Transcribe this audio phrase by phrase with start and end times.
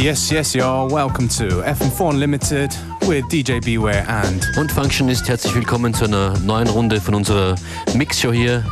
[0.00, 0.88] Yes, yes, y'all.
[0.88, 2.72] Welcome to FM4 Unlimited
[3.08, 4.48] with DJ Beware and.
[4.56, 7.56] Und Functionist, herzlich willkommen zu einer neuen Runde von unserer
[7.94, 8.64] Mixshow hier.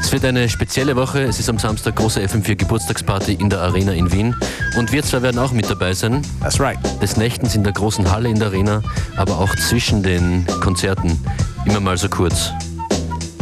[0.00, 1.22] Es wird eine spezielle Woche.
[1.22, 4.36] Es ist am Samstag große FM4 Geburtstagsparty in der Arena in Wien.
[4.78, 6.22] Und wir zwei werden auch mit dabei sein.
[6.40, 6.78] That's right.
[7.02, 8.82] Des Nächtens in der großen Halle in der Arena,
[9.16, 11.18] aber auch zwischen den Konzerten.
[11.64, 12.52] Immer mal so kurz.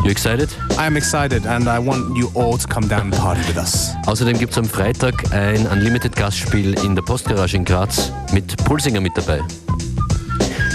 [0.04, 0.50] You excited?
[0.78, 3.94] I am excited and I want you all to come down and party with us.
[4.06, 9.00] Außerdem gibt es am Freitag ein Unlimited Gastspiel in der Postgarage in Graz mit Pulsinger
[9.00, 9.40] mit dabei.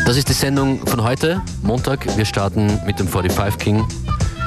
[0.07, 2.07] Das ist die Sendung von heute, Montag.
[2.17, 3.87] Wir starten mit dem 45 King,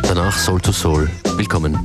[0.02, 1.08] danach Soul to Soul.
[1.36, 1.78] Willkommen.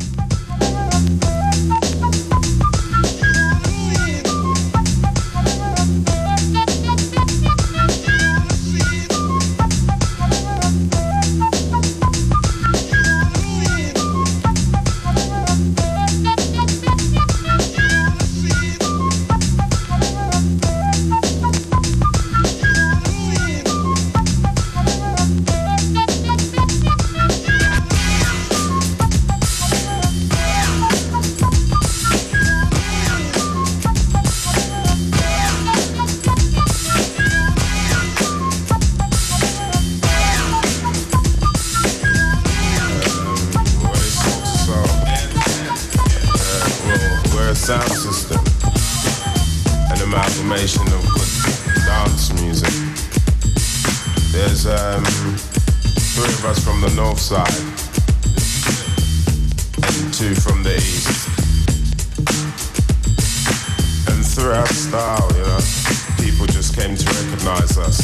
[60.18, 61.28] Two from the east.
[64.10, 65.60] And through our style, you know,
[66.18, 68.00] people just came to recognize us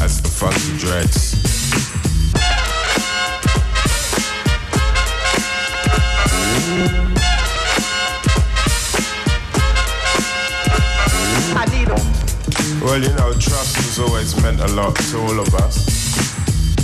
[0.00, 1.36] as the Funki Dreds.
[12.82, 16.01] Well, you know, trust has always meant a lot to all of us.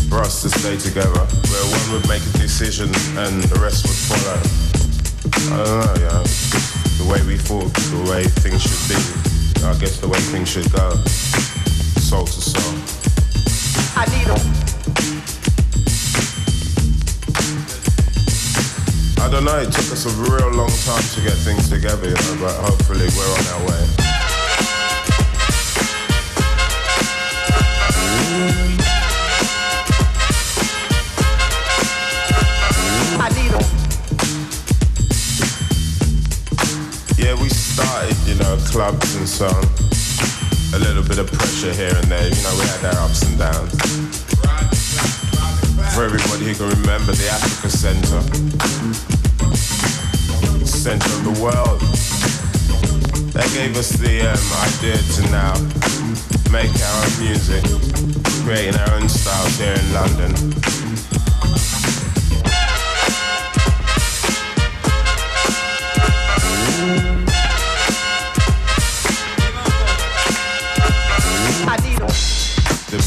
[0.08, 2.88] For us to stay together, where one would make a decision
[3.18, 4.40] and the rest would follow.
[5.52, 6.24] I don't know, you know,
[6.96, 8.96] the way we thought, the way things should be.
[9.64, 10.96] I guess the way things should go.
[12.00, 12.74] Soul to soul.
[13.96, 14.40] I need them.
[19.20, 22.14] I don't know, it took us a real long time to get things together, you
[22.14, 23.84] know, but hopefully we're on our way.
[38.70, 39.64] Clubs and so on.
[40.74, 43.38] A little bit of pressure here and there, you know, we had our ups and
[43.38, 43.72] downs.
[45.94, 48.20] For everybody who can remember the Africa Center,
[50.64, 51.80] center of the world.
[53.32, 55.54] That gave us the um, idea to now
[56.52, 57.64] make our own music,
[58.44, 60.77] creating our own styles here in London.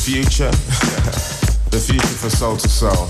[0.04, 0.50] Future,
[1.70, 3.06] the future for Soul II Soul.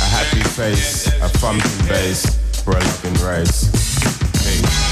[0.00, 2.26] A happy face, a thumping bass
[2.64, 3.70] for a loving race.
[4.42, 4.91] Peace.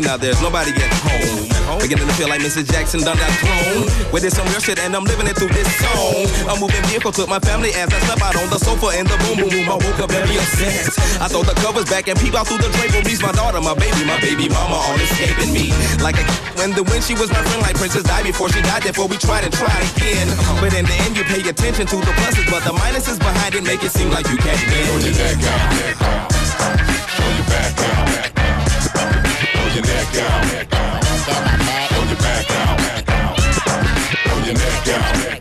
[0.00, 1.78] now there's nobody at home.
[1.78, 2.66] Beginning to feel like Mrs.
[2.66, 3.86] Jackson done that clone.
[4.12, 6.26] With this some real shit and I'm living it through this song.
[6.50, 9.16] A moving vehicle took my family as I slept out on the sofa in the
[9.22, 9.66] boom boom boom.
[9.70, 10.98] I woke up very obsessed.
[11.22, 13.22] I throw the covers back and peep out through the draperies.
[13.22, 15.70] My daughter, my baby, my baby mama all escaping me.
[16.02, 16.24] Like a
[16.58, 18.82] when the wind she was my friend like Princess died before she died.
[18.82, 20.26] Therefore we tried and tried again.
[20.58, 23.62] But in the end you pay attention to the pluses, but the minuses behind it
[23.62, 24.84] make it seem like you can't win.
[24.86, 26.28] Throw your neck out.
[27.14, 27.99] Throw your back out
[29.80, 30.44] your neck out.
[31.88, 33.38] Throw your back out.
[34.24, 35.39] Throw your neck out.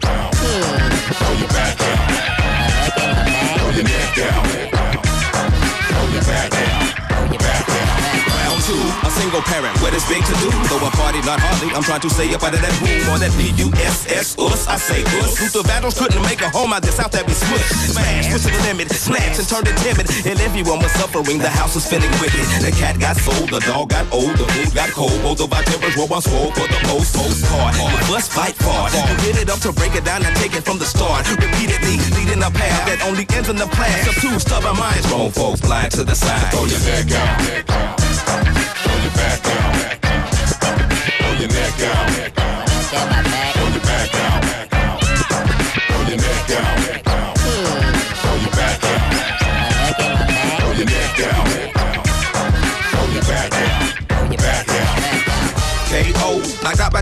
[8.69, 10.49] Round two single parent, what is big to do?
[10.69, 13.17] Though a party, not hardly, I'm trying to stay up out of that room or
[13.17, 15.41] that B-U-S-S, us, I say us.
[15.41, 17.97] Luther Vandross couldn't make a home out this out that be smushed.
[17.97, 20.05] Smash, push to the limit, snatch and turned it timid.
[20.25, 22.45] And everyone was suffering, the house was feeling wicked.
[22.61, 25.17] The cat got sold, the dog got old, the food got cold.
[25.25, 27.41] Both of our tempers were once swole for the most, most.
[27.49, 29.03] We must fight it.
[29.09, 31.25] We get it up to break it down and take it from the start.
[31.25, 35.05] Repeatedly, leading a path that only ends in the past of two stubborn minds.
[35.09, 36.53] Grown folks blind to the side.
[36.53, 38.08] Throw your neck out
[39.03, 39.75] your back out.
[41.17, 41.88] Throw your neck out.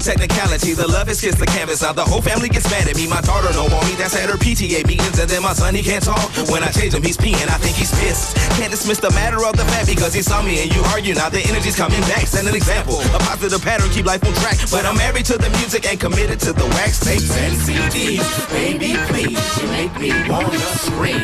[0.08, 0.72] Technicality.
[0.72, 1.84] The love is kissed the canvas.
[1.84, 3.12] Now the whole family gets mad at me.
[3.12, 3.94] My daughter don't want me.
[4.00, 5.20] That's at her PTA meetings.
[5.20, 6.32] And then my son, he can't talk.
[6.48, 7.36] When I change him, he's peeing.
[7.52, 8.40] I think he's pissed.
[8.56, 11.14] Can't dismiss the matter of the fact because he saw me and you argue.
[11.14, 12.24] Now the energy's coming back.
[12.24, 13.04] Send an example.
[13.12, 14.56] A positive pattern, keep life on track.
[14.72, 18.24] But I'm married to the music and committed to the wax tapes and CDs.
[18.48, 21.20] Baby, please, you make me wanna scream.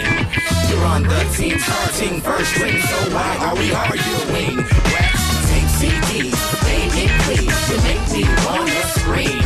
[0.68, 4.60] You're on the team starting first string, so why are we arguing?
[4.92, 5.16] Wax
[5.48, 6.54] tape CDs
[7.36, 9.42] You make me wanna scream.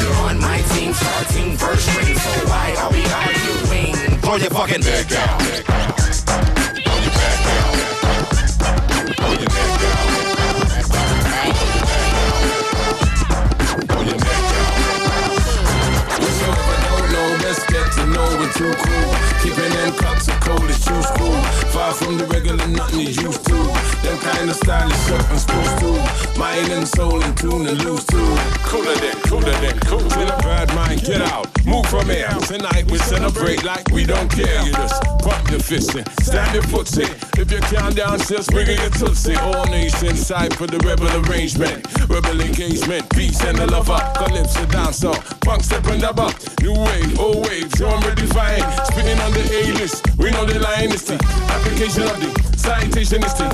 [0.00, 3.94] You're on my team, starting first string, so why are we arguing?
[4.20, 5.40] Throw your fucking back out.
[6.76, 7.10] Throw your.
[9.16, 9.52] Throw your
[18.12, 19.14] know, too cool.
[19.42, 21.40] Keeping them cups cold as juice cool.
[21.72, 23.58] Far from the regular nothing you used to.
[24.02, 26.38] Them kind of style is something supposed to.
[26.38, 28.36] Mind and soul in tune and loose too.
[28.68, 30.02] Cooler than, cooler than, cool.
[30.02, 31.46] With a bad mind, get out.
[31.64, 32.28] Move from here.
[32.46, 34.62] Tonight we celebrate like we don't care.
[34.66, 36.04] You just pump your fist in.
[36.22, 37.10] Stand your foot in.
[37.40, 39.36] If you can't dance, just bring your tootsie.
[39.36, 41.86] All nations side for the rebel arrangement.
[42.08, 44.00] Rebel engagement, peace and the lover.
[44.16, 46.12] Calypso dancer, funk step and up.
[46.60, 48.62] New wave, old wave, genre define.
[48.86, 50.11] Spinning on the A-list,
[50.46, 53.46] we the line is the application of the citation is the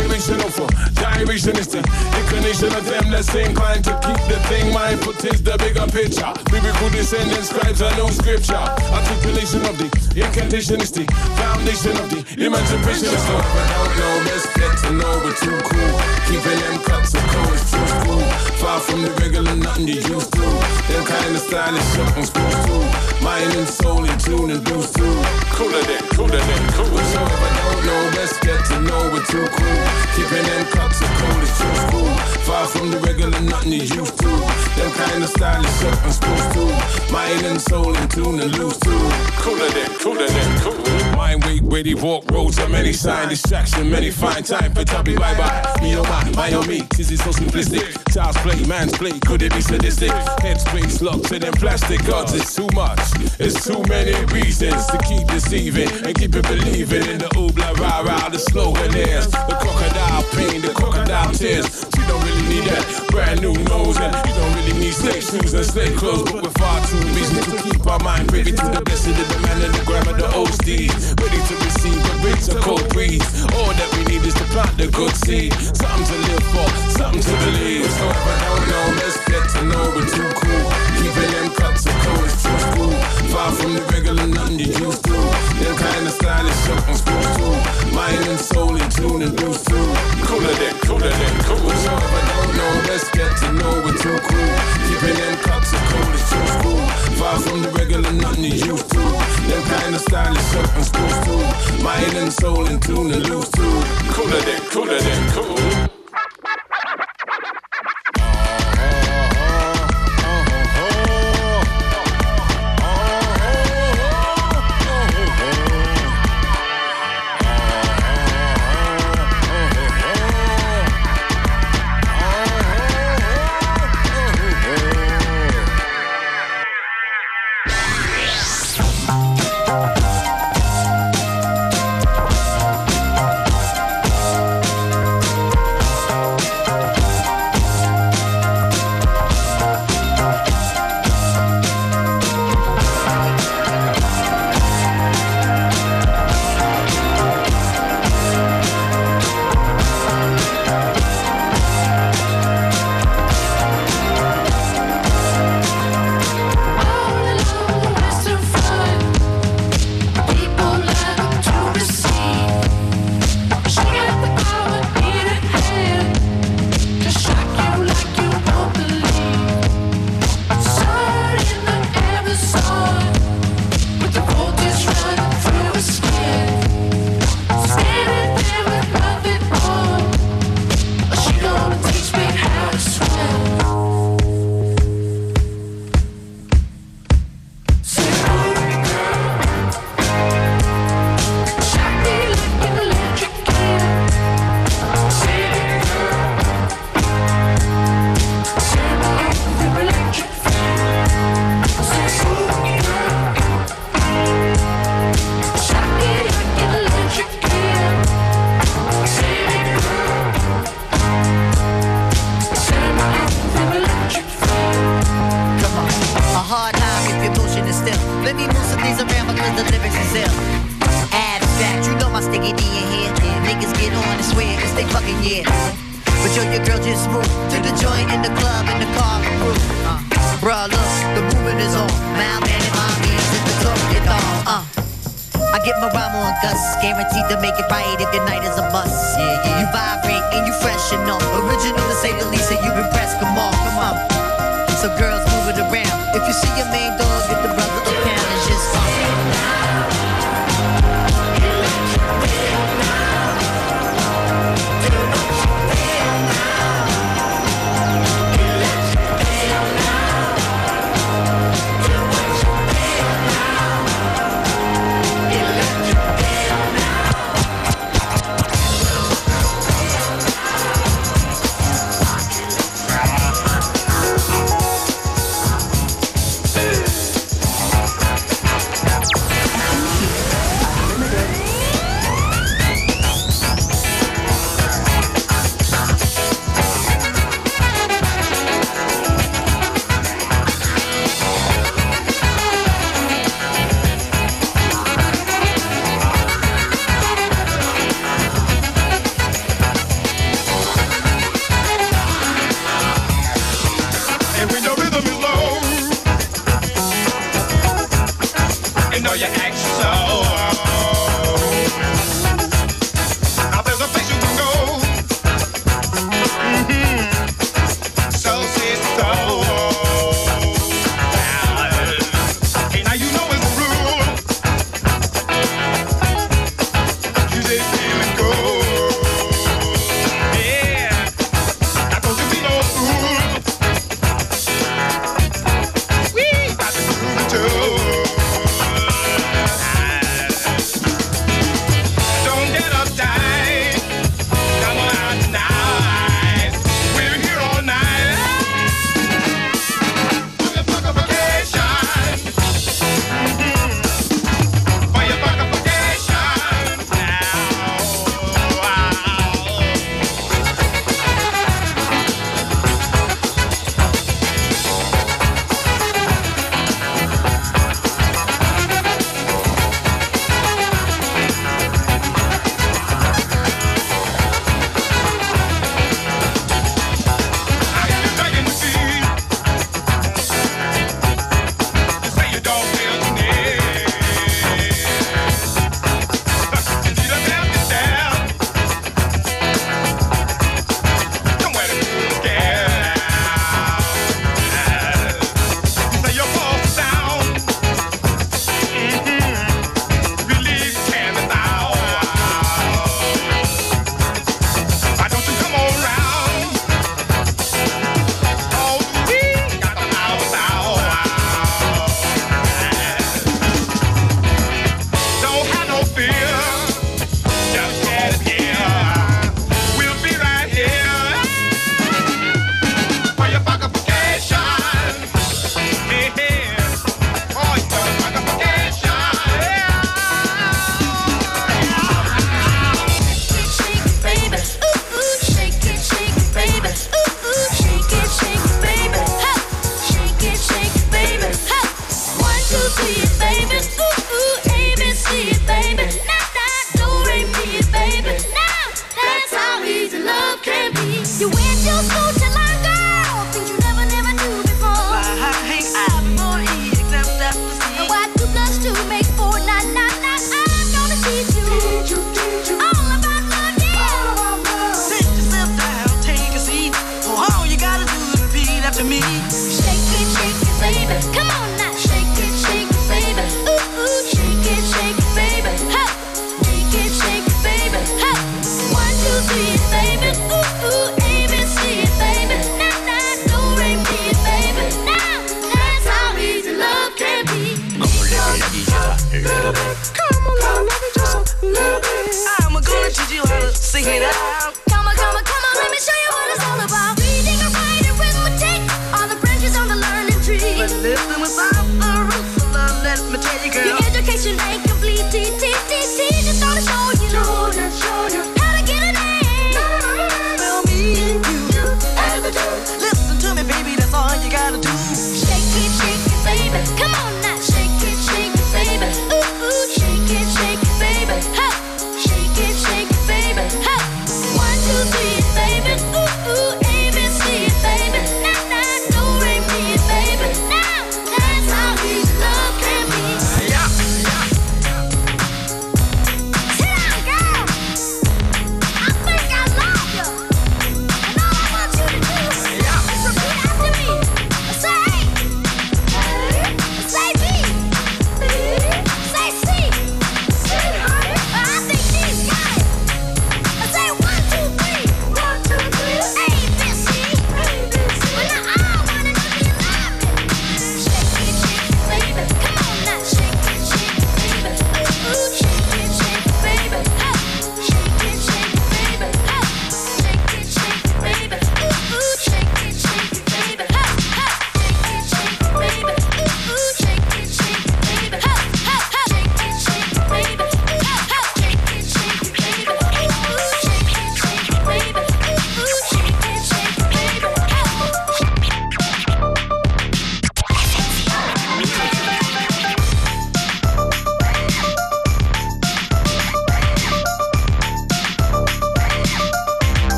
[0.00, 1.84] iration of for gyration is the
[2.20, 6.32] inclination of them that's inclined to keep the thing mindful is the bigger picture.
[6.48, 8.64] Biblical descendants, scribes are no scripture.
[8.88, 11.04] Articulation of the incantation is the
[11.36, 15.58] foundation of the emancipation is the I don't know, let's get to know we're too
[15.68, 15.92] cool.
[16.24, 18.24] Keeping them cuts of cold is too cool.
[18.64, 20.44] Far from the regular, nothing you used to.
[20.88, 22.76] Them kind of stylish something supposed to.
[23.20, 25.14] Mind and soul in tune and boost too.
[25.52, 26.96] Cooler than, cooler than cool.
[27.12, 28.02] So if I don't know,
[28.54, 29.84] get to know we're too cool.
[30.14, 32.14] Keeping them cups of cold is too cool.
[32.46, 34.30] Far from the regular, nothing you used to.
[34.76, 37.12] Them kind of stylish something supposed to.
[37.12, 39.04] Mind and soul in tune and loose too.
[39.42, 41.16] Cooler than, cooler than cool.
[41.16, 45.36] Mind weight, weighty walk roads of many sign distraction, many find time for tubby bye
[45.36, 45.62] bye.
[45.82, 47.86] Me oh my, my oh me, this is so simplistic.
[48.12, 50.10] Child's play, man's play, could it be sadistic?
[50.44, 53.00] Headspace locked to them plastic gods, it's too much.
[53.38, 58.00] It's too many reasons to keep deceiving and keep it believing in the oobla rah
[58.00, 61.66] rah, the slogan is the crocodile pain, the crocodile tears.
[61.94, 65.54] She don't really need that brand new nose, and you don't really need slave shoes
[65.54, 68.82] and slave clothes, but we're far too busy to keep our mind privy to the
[68.84, 72.60] blessed of the man and the grammar, the steeds, ready to receive the rich and
[72.60, 73.24] cold breeze.
[73.56, 77.22] All that we need is to plant the good seed, something to live for, something
[77.22, 77.86] to believe.
[77.86, 80.73] So if I don't know, let's get to know we're too cool.
[81.04, 82.96] Keeping them cuts of cold is too cool.
[83.28, 85.12] Far from the regular, nothing you used to.
[85.60, 87.48] Them kind of stylish something supposed to.
[87.92, 89.84] Mind and soul in tune and boost too.
[90.24, 91.68] Cooler than, cooler than cool.
[91.84, 94.52] So if I don't know, let's get to know we're too cool.
[94.88, 96.84] Keeping them cuts of cold is too cool.
[97.20, 99.04] Far from the regular, nothing you used to.
[99.44, 101.84] Them kind of stylish something supposed to.
[101.84, 103.76] Mind and soul in tune and loose too.
[104.16, 105.93] Cooler than, cooler than cool.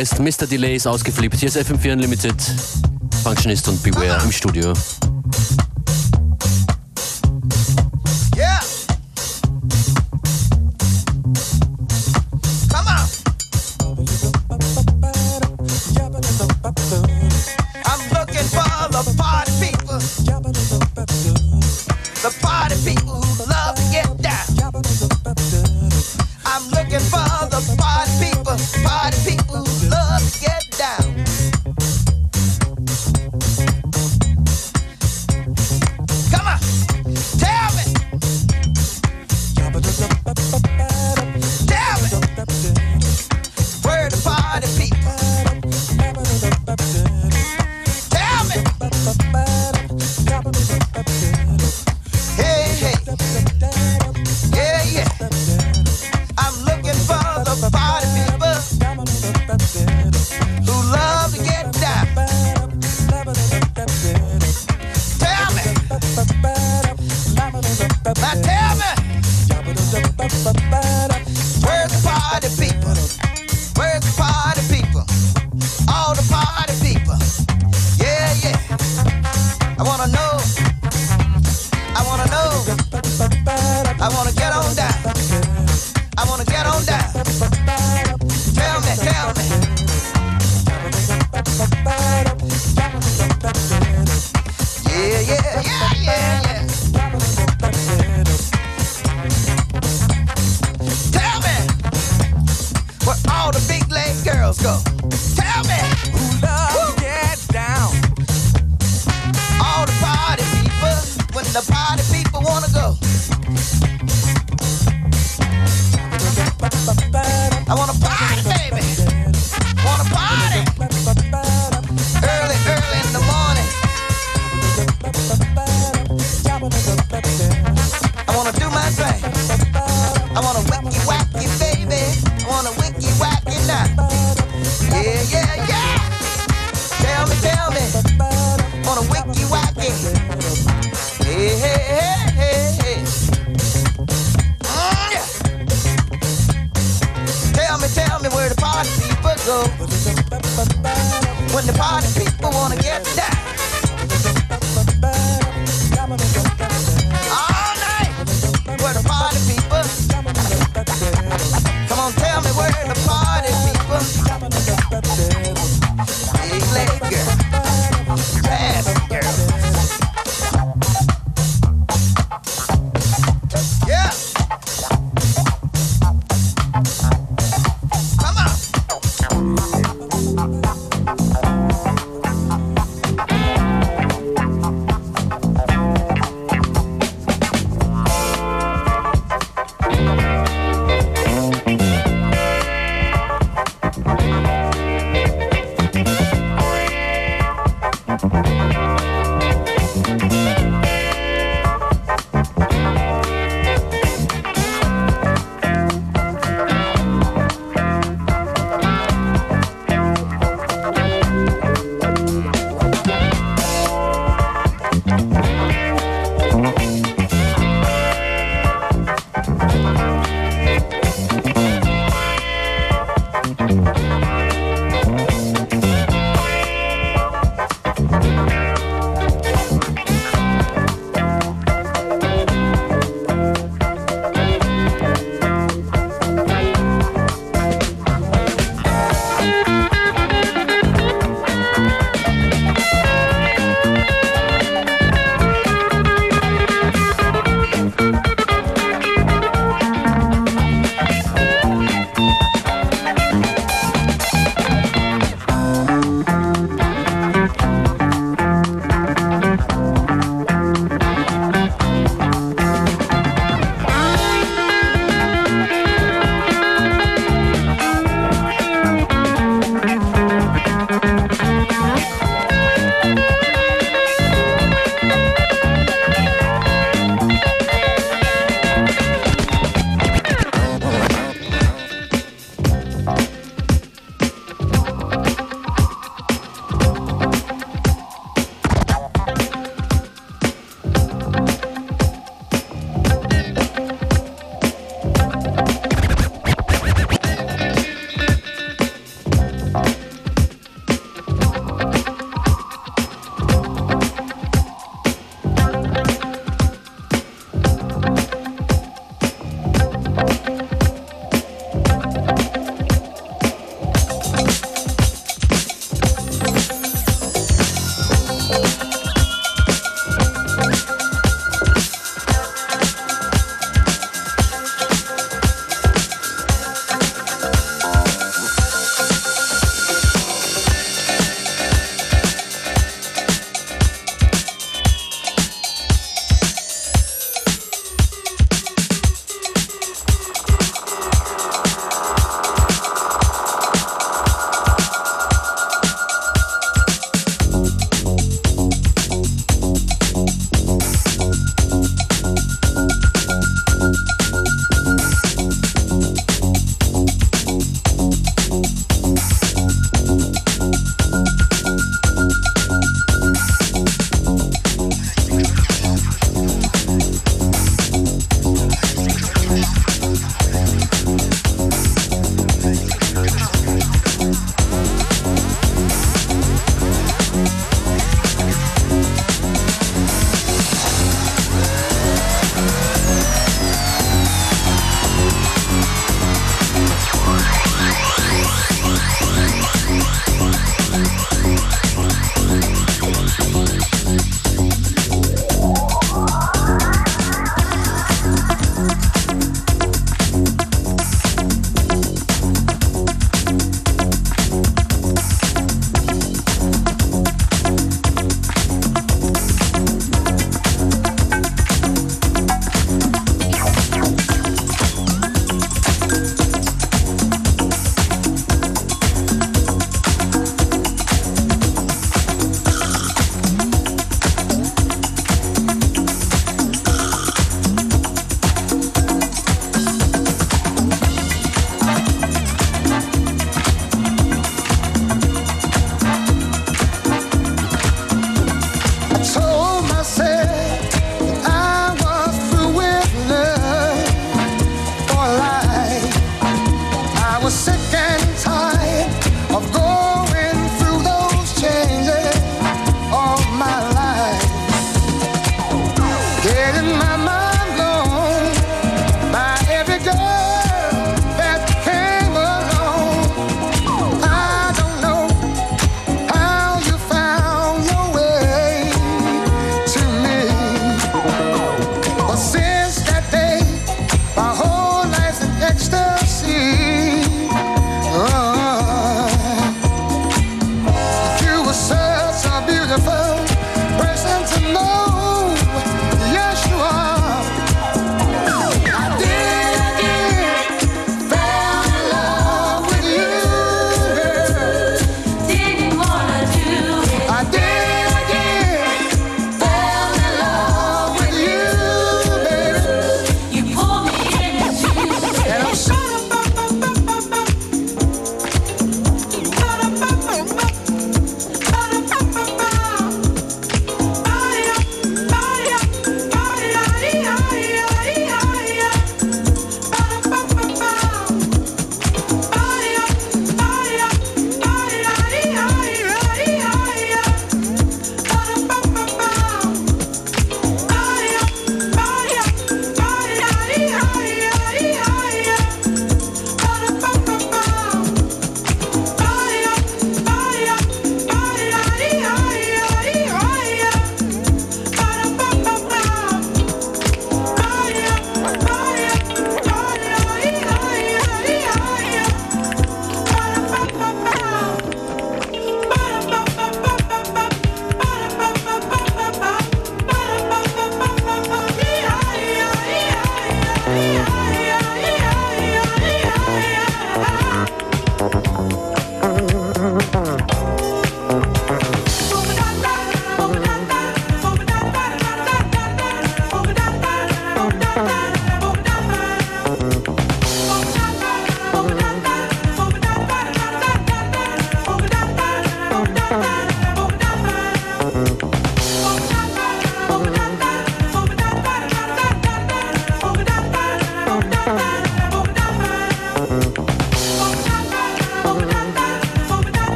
[0.00, 0.46] Guest Mr.
[0.46, 1.36] Delay ist ausgeflippt.
[1.36, 2.34] Hier ist FM4 Unlimited.
[3.22, 4.72] Functionist und Beware im Studio.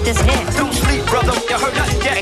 [0.00, 0.50] about this now.
[0.56, 1.32] Don't sleep, brother.
[1.48, 2.16] You heard nothing yet.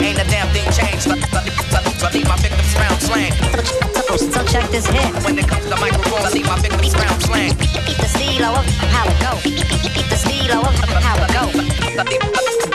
[0.00, 1.06] ain't, a damn thing changed.
[1.08, 3.32] I leave my victims round slang.
[4.18, 5.12] So, check this here.
[5.24, 7.56] When it comes to microphones, I leave my victims round slang.
[7.58, 9.40] Beat the steel, how it go.
[9.44, 12.69] Beat the steel, how it go.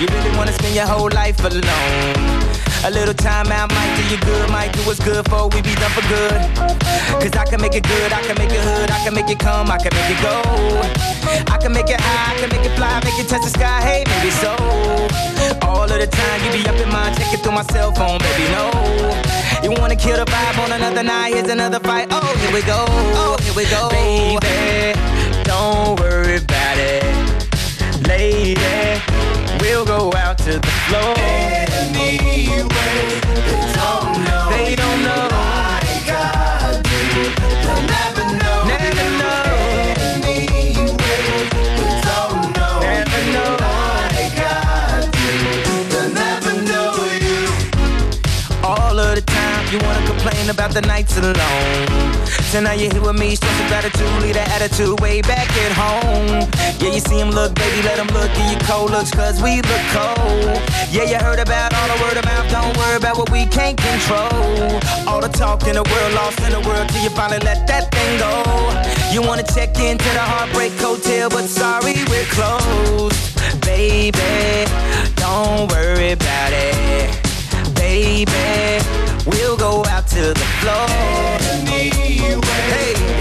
[0.00, 2.38] You really wanna spend your whole life alone.
[2.84, 5.74] A little time out might do you good, might do what's good for we be
[5.74, 6.38] done for good.
[7.20, 9.38] Cause I can make it good, I can make it hood, I can make it
[9.40, 10.38] come, I can make it go.
[11.52, 13.80] I can make it high, I can make it fly, make it touch the sky,
[13.82, 14.54] hey, maybe so.
[15.66, 18.46] All of the time you be up in mind, it through my cell phone, baby,
[18.54, 18.70] no.
[19.64, 22.84] You wanna kill the vibe on another night, here's another fight, oh, here we go,
[22.88, 23.88] oh, here we go.
[23.90, 24.94] Baby,
[25.42, 25.87] don't
[30.48, 31.14] to the floor.
[31.18, 32.08] Anyway,
[33.46, 34.44] they don't know.
[34.48, 35.28] They don't know.
[35.30, 36.82] I got.
[37.64, 38.58] They'll never know.
[38.72, 39.42] Never know.
[40.24, 41.20] Anyway,
[41.76, 42.74] they don't know.
[42.80, 43.20] Never.
[43.60, 45.02] I got.
[45.90, 46.92] They'll never know
[47.26, 47.40] you.
[48.64, 52.07] All of the time, you wanna complain about the nights alone.
[52.48, 55.72] So now you're here with me, stress of gratitude, leave that attitude way back at
[55.76, 56.48] home.
[56.80, 59.60] Yeah, you see him look, baby, let him look, give you cold looks, cause we
[59.60, 60.56] look cold.
[60.88, 64.80] Yeah, you heard about all the word about, don't worry about what we can't control.
[65.04, 67.92] All the talk in the world, lost in the world, till you finally let that
[67.92, 68.32] thing go.
[69.12, 73.20] You wanna check into the Heartbreak Hotel, but sorry, we're closed.
[73.60, 74.64] Baby,
[75.20, 77.12] don't worry about it.
[77.76, 78.80] Baby,
[79.28, 80.86] we'll go out to the floor.
[81.68, 83.17] Hey,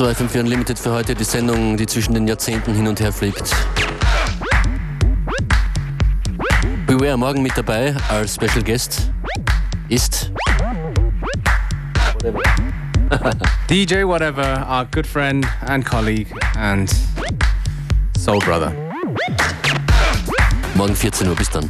[0.00, 3.54] War FM4 Unlimited für heute, die Sendung, die zwischen den Jahrzehnten hin und her fliegt.
[6.86, 9.10] Beware morgen mit dabei als Special Guest
[9.90, 10.32] ist
[13.68, 16.90] DJ Whatever, our good friend and colleague and
[18.16, 18.72] soul brother.
[20.76, 21.36] morgen 14 Uhr.
[21.36, 21.68] Bis dann.